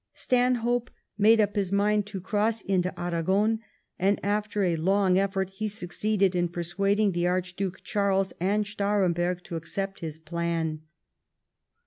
[0.15, 3.59] Stanhope made up his mind to cross into Aragon,
[3.99, 9.57] and after a long efibrt he succeeded in persuading the Archduke Charles and Staremberg to
[9.57, 10.81] accept his plan.